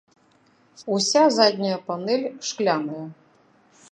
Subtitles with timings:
[0.93, 3.05] Уся задняя панэль шкляная.